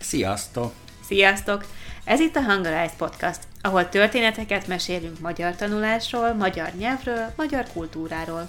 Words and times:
Sziasztok! 0.00 0.72
Sziasztok! 1.00 1.66
Ez 2.04 2.20
itt 2.20 2.36
a 2.36 2.44
Hungarize 2.44 2.94
Podcast, 2.96 3.40
ahol 3.60 3.88
történeteket 3.88 4.66
mesélünk 4.66 5.18
magyar 5.18 5.56
tanulásról, 5.56 6.34
magyar 6.34 6.72
nyelvről, 6.78 7.32
magyar 7.36 7.66
kultúráról. 7.72 8.48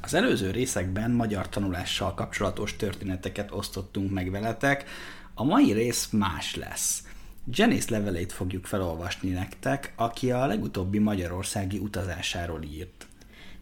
Az 0.00 0.14
előző 0.14 0.50
részekben 0.50 1.10
magyar 1.10 1.48
tanulással 1.48 2.14
kapcsolatos 2.14 2.76
történeteket 2.76 3.50
osztottunk 3.52 4.10
meg 4.10 4.30
veletek, 4.30 4.84
a 5.34 5.44
mai 5.44 5.72
rész 5.72 6.08
más 6.10 6.54
lesz. 6.56 7.02
Janice 7.50 7.90
levelét 7.90 8.32
fogjuk 8.32 8.66
felolvasni 8.66 9.30
nektek, 9.30 9.92
aki 9.96 10.30
a 10.30 10.46
legutóbbi 10.46 10.98
magyarországi 10.98 11.78
utazásáról 11.78 12.62
írt. 12.62 13.06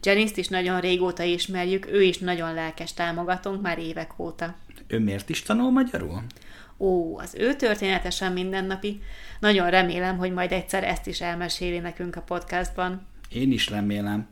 Janice-t 0.02 0.36
is 0.36 0.48
nagyon 0.48 0.80
régóta 0.80 1.22
ismerjük, 1.22 1.86
ő 1.86 2.02
is 2.02 2.18
nagyon 2.18 2.54
lelkes 2.54 2.94
támogatónk 2.94 3.62
már 3.62 3.78
évek 3.78 4.18
óta. 4.18 4.54
Ő 4.86 4.98
miért 4.98 5.28
is 5.28 5.42
tanul 5.42 5.70
magyarul? 5.70 6.22
Ó, 6.78 7.18
az 7.18 7.34
ő 7.34 7.54
története 7.54 8.10
sem 8.10 8.32
mindennapi. 8.32 9.00
Nagyon 9.40 9.70
remélem, 9.70 10.16
hogy 10.16 10.32
majd 10.32 10.52
egyszer 10.52 10.84
ezt 10.84 11.06
is 11.06 11.20
elmeséli 11.20 11.78
nekünk 11.78 12.16
a 12.16 12.20
podcastban. 12.20 13.06
Én 13.28 13.52
is 13.52 13.70
remélem. 13.70 14.26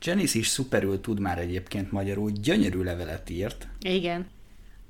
Janice 0.00 0.38
is 0.38 0.46
szuperül 0.46 1.00
tud 1.00 1.20
már 1.20 1.38
egyébként 1.38 1.92
magyarul, 1.92 2.30
gyönyörű 2.30 2.82
levelet 2.82 3.30
írt. 3.30 3.68
Igen. 3.80 4.26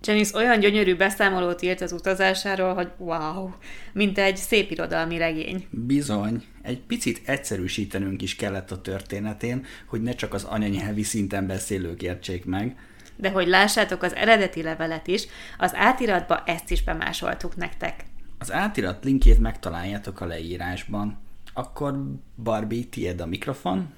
Janice 0.04 0.36
olyan 0.36 0.60
gyönyörű 0.60 0.96
beszámolót 0.96 1.62
írt 1.62 1.80
az 1.80 1.92
utazásáról, 1.92 2.74
hogy 2.74 2.88
wow, 2.98 3.50
mint 3.92 4.18
egy 4.18 4.36
szép 4.36 4.70
irodalmi 4.70 5.18
regény. 5.18 5.66
Bizony, 5.70 6.44
egy 6.62 6.80
picit 6.80 7.20
egyszerűsítenünk 7.24 8.22
is 8.22 8.36
kellett 8.36 8.70
a 8.70 8.80
történetén, 8.80 9.64
hogy 9.86 10.02
ne 10.02 10.12
csak 10.12 10.34
az 10.34 10.44
anyanyelvi 10.44 11.02
szinten 11.02 11.46
beszélők 11.46 12.02
értsék 12.02 12.44
meg. 12.44 12.76
De 13.16 13.30
hogy 13.30 13.46
lássátok 13.46 14.02
az 14.02 14.14
eredeti 14.14 14.62
levelet 14.62 15.06
is, 15.06 15.26
az 15.58 15.74
átiratba 15.74 16.42
ezt 16.46 16.70
is 16.70 16.82
bemásoltuk 16.82 17.56
nektek. 17.56 18.04
Az 18.38 18.52
átirat 18.52 19.04
linkjét 19.04 19.38
megtaláljátok 19.38 20.20
a 20.20 20.26
leírásban. 20.26 21.18
Akkor 21.52 21.94
Barbie, 22.36 22.84
tiéd 22.84 23.20
a 23.20 23.26
mikrofon. 23.26 23.92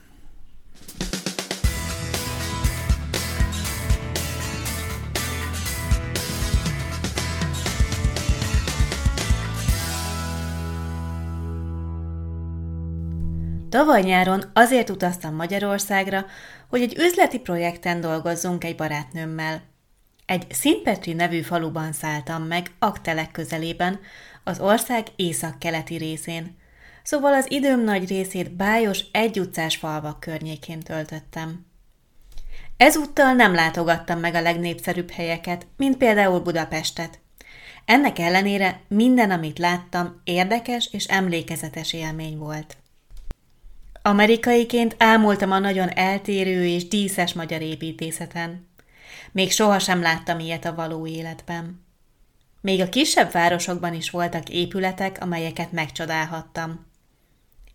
Tavaly 13.75 14.03
nyáron 14.03 14.44
azért 14.53 14.91
utaztam 14.91 15.34
Magyarországra, 15.34 16.27
hogy 16.69 16.83
egy 16.83 16.98
üzleti 16.98 17.39
projekten 17.39 18.00
dolgozzunk 18.00 18.64
egy 18.64 18.77
barátnőmmel. 18.77 19.62
Egy 20.27 20.47
Szintpetri 20.50 21.12
nevű 21.12 21.41
faluban 21.41 21.92
szálltam 21.92 22.42
meg, 22.42 22.70
Aktelek 22.78 23.30
közelében, 23.30 24.00
az 24.45 24.61
ország 24.61 25.06
észak-keleti 25.17 25.97
részén. 25.97 26.56
Szóval 27.02 27.34
az 27.34 27.50
időm 27.50 27.84
nagy 27.84 28.08
részét 28.08 28.52
bájos, 28.52 29.00
egyutcás 29.12 29.77
falvak 29.77 30.20
környékén 30.20 30.80
töltöttem. 30.80 31.67
Ezúttal 32.77 33.33
nem 33.33 33.55
látogattam 33.55 34.19
meg 34.19 34.34
a 34.34 34.42
legnépszerűbb 34.42 35.11
helyeket, 35.11 35.67
mint 35.77 35.97
például 35.97 36.41
Budapestet. 36.41 37.19
Ennek 37.84 38.19
ellenére 38.19 38.80
minden, 38.89 39.30
amit 39.30 39.58
láttam, 39.58 40.20
érdekes 40.25 40.89
és 40.92 41.05
emlékezetes 41.05 41.92
élmény 41.92 42.39
volt. 42.39 42.77
Amerikaiként 44.07 44.95
ámultam 44.99 45.51
a 45.51 45.59
nagyon 45.59 45.89
eltérő 45.89 46.67
és 46.67 46.89
díszes 46.89 47.33
magyar 47.33 47.61
építészeten. 47.61 48.69
Még 49.33 49.53
sohasem 49.53 50.01
láttam 50.01 50.39
ilyet 50.39 50.65
a 50.65 50.75
való 50.75 51.07
életben. 51.07 51.85
Még 52.61 52.81
a 52.81 52.89
kisebb 52.89 53.33
városokban 53.33 53.95
is 53.95 54.11
voltak 54.11 54.49
épületek, 54.49 55.17
amelyeket 55.21 55.73
megcsodálhattam. 55.73 56.87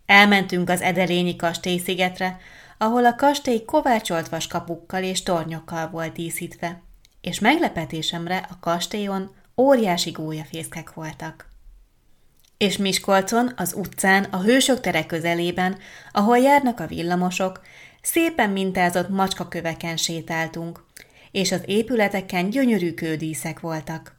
Elmentünk 0.06 0.68
az 0.68 0.80
Edelényi 0.80 1.36
kastélyszigetre, 1.36 2.38
ahol 2.78 3.06
a 3.06 3.14
kastély 3.14 3.64
kovácsolt 3.64 4.28
vaskapukkal 4.28 5.02
és 5.02 5.22
tornyokkal 5.22 5.88
volt 5.88 6.12
díszítve, 6.12 6.82
és 7.20 7.38
meglepetésemre 7.38 8.46
a 8.50 8.58
kastélyon 8.60 9.34
óriási 9.56 10.10
gólyafészkek 10.10 10.94
voltak 10.94 11.49
és 12.60 12.76
Miskolcon, 12.76 13.52
az 13.56 13.74
utcán, 13.74 14.24
a 14.24 14.42
Hősök 14.42 14.80
tere 14.80 15.06
közelében, 15.06 15.78
ahol 16.12 16.38
járnak 16.38 16.80
a 16.80 16.86
villamosok, 16.86 17.60
szépen 18.02 18.50
mintázott 18.50 19.08
macskaköveken 19.08 19.96
sétáltunk, 19.96 20.84
és 21.30 21.52
az 21.52 21.60
épületeken 21.64 22.50
gyönyörű 22.50 22.94
kődíszek 22.94 23.60
voltak. 23.60 24.16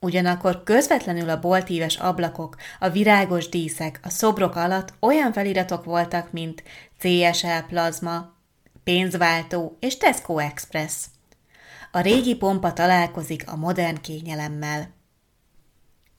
Ugyanakkor 0.00 0.62
közvetlenül 0.62 1.28
a 1.28 1.40
boltíves 1.40 1.96
ablakok, 1.96 2.56
a 2.78 2.88
virágos 2.88 3.48
díszek, 3.48 4.00
a 4.02 4.08
szobrok 4.08 4.56
alatt 4.56 4.94
olyan 5.00 5.32
feliratok 5.32 5.84
voltak, 5.84 6.32
mint 6.32 6.62
CSL 6.98 7.66
Plazma, 7.68 8.34
pénzváltó 8.84 9.76
és 9.80 9.96
Tesco 9.96 10.38
Express. 10.38 11.06
A 11.92 12.00
régi 12.00 12.36
pompa 12.36 12.72
találkozik 12.72 13.50
a 13.50 13.56
modern 13.56 14.00
kényelemmel. 14.00 15.00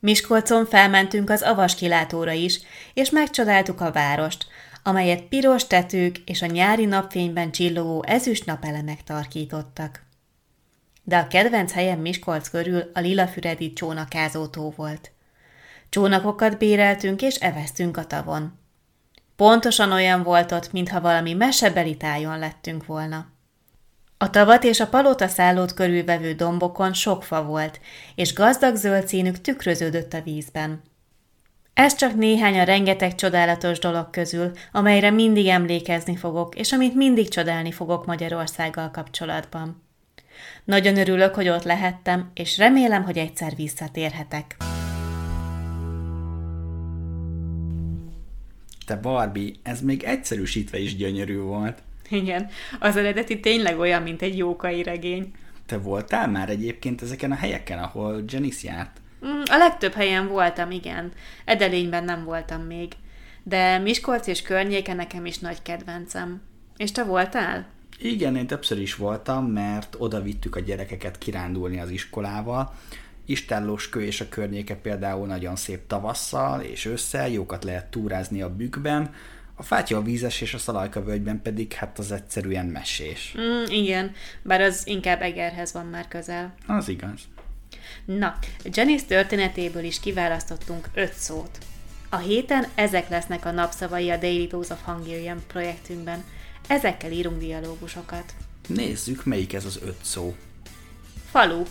Miskolcon 0.04 0.66
felmentünk 0.66 1.30
az 1.30 1.42
avas 1.42 1.76
kilátóra 1.76 2.32
is, 2.32 2.60
és 2.94 3.10
megcsodáltuk 3.10 3.82
a 3.82 3.92
várost, 3.92 4.46
amelyet 4.84 5.22
piros 5.22 5.68
tetők 5.68 6.18
és 6.26 6.42
a 6.42 6.46
nyári 6.46 6.86
napfényben 6.86 7.52
csillogó 7.52 8.04
ezüst 8.08 8.46
napelemek 8.46 9.04
tarkítottak. 9.04 10.04
De 11.04 11.18
a 11.18 11.28
kedvenc 11.28 11.72
helyem 11.72 12.00
Miskolc 12.00 12.50
körül 12.50 12.92
a 12.94 13.00
Lilafüredi 13.00 13.74
csónakázótó 13.74 14.74
volt. 14.76 15.12
Csónakokat 15.90 16.58
béreltünk 16.58 17.22
és 17.22 17.36
eveztünk 17.36 17.98
a 17.98 18.06
tavon. 18.06 18.60
Pontosan 19.36 19.92
olyan 19.92 20.24
volt 20.24 20.52
ott, 20.52 20.72
mintha 20.72 21.02
valami 21.02 21.34
mesebeli 21.34 21.98
tájon 21.98 22.40
lettünk 22.40 22.86
volna. 22.86 23.33
A 24.24 24.30
tavat 24.30 24.64
és 24.64 24.80
a 24.80 24.88
palota 24.88 25.28
szállót 25.28 25.74
körülvevő 25.74 26.34
dombokon 26.34 26.94
sok 26.94 27.24
fa 27.24 27.44
volt, 27.44 27.80
és 28.16 28.34
gazdag 28.34 28.76
zöld 28.76 29.08
színük 29.08 29.42
tükröződött 29.42 30.14
a 30.14 30.22
vízben. 30.22 30.82
Ez 31.74 31.96
csak 31.96 32.16
néhány 32.16 32.60
a 32.60 32.64
rengeteg 32.64 33.16
csodálatos 33.16 33.80
dolog 33.80 34.10
közül, 34.10 34.52
amelyre 34.72 35.12
mindig 35.12 35.48
emlékezni 35.48 36.16
fogok, 36.16 36.56
és 36.56 36.72
amit 36.72 36.96
mindig 36.96 37.30
csodálni 37.30 37.72
fogok 37.72 38.06
Magyarországgal 38.06 38.92
kapcsolatban. 38.92 39.84
Nagyon 40.64 40.98
örülök, 40.98 41.36
hogy 41.36 41.50
ott 41.50 41.64
lehettem, 41.64 42.32
és 42.34 42.58
remélem, 42.58 43.04
hogy 43.04 43.18
egyszer 43.18 43.56
visszatérhetek. 43.56 44.58
Te 48.86 48.96
Barbie, 48.96 49.54
ez 49.64 49.82
még 49.82 50.04
egyszerűsítve 50.04 50.78
is 50.80 50.96
gyönyörű 50.96 51.40
volt. 51.40 51.84
Igen, 52.10 52.50
az 52.80 52.96
eredeti 52.96 53.40
tényleg 53.40 53.80
olyan, 53.80 54.02
mint 54.02 54.22
egy 54.22 54.38
jókai 54.38 54.84
regény. 54.84 55.32
Te 55.66 55.78
voltál 55.78 56.28
már 56.28 56.50
egyébként 56.50 57.02
ezeken 57.02 57.32
a 57.32 57.36
helyeken, 57.36 57.80
ahol 57.80 58.24
Janice 58.26 58.72
járt? 58.72 59.02
Mm, 59.26 59.42
a 59.52 59.58
legtöbb 59.58 59.94
helyen 59.94 60.28
voltam, 60.28 60.72
igen. 60.72 61.12
Edelényben 61.46 62.04
nem 62.04 62.24
voltam 62.24 62.62
még. 62.62 62.92
De 63.44 63.78
Miskolc 63.78 64.28
és 64.28 64.42
környéke 64.42 64.94
nekem 64.94 65.26
is 65.26 65.40
nagy 65.40 65.62
kedvencem. 65.62 66.42
És 66.78 66.92
te 66.92 67.04
voltál? 67.04 67.66
Igen, 68.00 68.36
én 68.36 68.48
többször 68.48 68.80
is 68.80 68.96
voltam, 68.96 69.46
mert 69.46 69.96
oda 69.98 70.22
vittük 70.22 70.56
a 70.56 70.60
gyerekeket 70.60 71.18
kirándulni 71.18 71.80
az 71.80 71.90
iskolával. 71.90 72.74
Istállóskő 73.26 74.04
és 74.04 74.22
a 74.22 74.30
környéke 74.30 74.76
például 74.76 75.28
nagyon 75.28 75.56
szép 75.56 75.88
tavasszal 75.88 76.62
és 76.62 76.86
ősszel, 76.86 77.30
jókat 77.30 77.64
lehet 77.64 77.86
túrázni 77.86 78.42
a 78.42 78.56
bükkben, 78.56 79.14
a 79.56 79.64
fátya 79.64 79.98
a 79.98 80.02
vízes 80.02 80.42
és 80.42 80.54
a 80.54 80.58
szalajka 80.58 81.04
völgyben 81.04 81.42
pedig 81.42 81.74
hát 81.74 82.00
az 82.00 82.12
egyszerűen 82.12 82.66
mesés. 82.66 83.36
Mm, 83.38 83.64
igen, 83.68 84.12
bár 84.42 84.62
az 84.62 84.88
inkább 84.88 85.22
Egerhez 85.22 85.74
van 85.74 85.86
már 85.86 86.08
közel. 86.08 86.54
Az 86.68 86.88
igaz. 86.88 87.22
Na, 88.06 88.38
Janice 88.64 89.06
történetéből 89.06 89.84
is 89.84 90.00
kiválasztottunk 90.00 90.90
öt 90.94 91.14
szót. 91.14 91.58
A 92.10 92.18
héten 92.18 92.68
ezek 92.76 93.10
lesznek 93.10 93.46
a 93.46 93.52
napszavai 93.52 94.10
a 94.10 94.18
Daily 94.18 94.48
Dose 94.48 94.74
of 94.74 94.84
Hungarian 94.84 95.42
projektünkben. 95.48 96.24
Ezekkel 96.68 97.12
írunk 97.12 97.38
dialógusokat. 97.40 98.34
Nézzük, 98.68 99.26
melyik 99.26 99.54
ez 99.54 99.66
az 99.66 99.80
öt 99.84 100.04
szó. 100.04 100.36
Falu. 101.32 101.64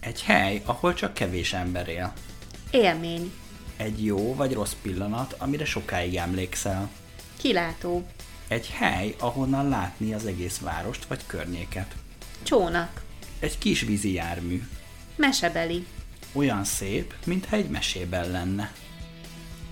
Egy 0.00 0.22
hely, 0.22 0.62
ahol 0.64 0.94
csak 0.94 1.14
kevés 1.14 1.52
ember 1.52 1.88
él. 1.88 2.12
Élmény. 2.70 3.32
Egy 3.76 4.04
jó 4.04 4.34
vagy 4.34 4.52
rossz 4.52 4.74
pillanat, 4.82 5.34
amire 5.38 5.64
sokáig 5.64 6.16
emlékszel. 6.16 6.90
Kilátó. 7.36 8.06
Egy 8.48 8.70
hely, 8.70 9.14
ahonnan 9.18 9.68
látni 9.68 10.14
az 10.14 10.26
egész 10.26 10.58
várost 10.58 11.04
vagy 11.04 11.20
környéket. 11.26 11.94
Csónak. 12.42 13.02
Egy 13.40 13.58
kis 13.58 13.80
vízi 13.80 14.12
jármű. 14.12 14.62
Mesebeli. 15.16 15.86
Olyan 16.32 16.64
szép, 16.64 17.14
mintha 17.24 17.56
egy 17.56 17.68
mesében 17.68 18.30
lenne. 18.30 18.72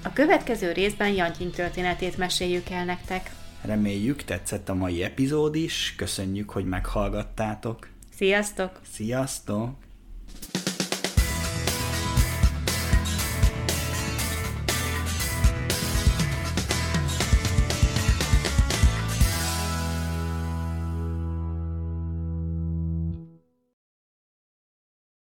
A 0.02 0.12
következő 0.12 0.73
részben 0.73 1.08
Jantyin 1.08 1.50
történetét 1.50 2.17
meséljük 2.17 2.70
el 2.70 2.85
nektek. 2.85 3.31
Reméljük 3.62 4.25
tetszett 4.25 4.69
a 4.69 4.75
mai 4.75 5.02
epizód 5.02 5.55
is, 5.55 5.94
köszönjük, 5.97 6.50
hogy 6.50 6.64
meghallgattátok. 6.64 7.88
Sziasztok! 8.17 8.81
Sziasztok! 8.93 9.75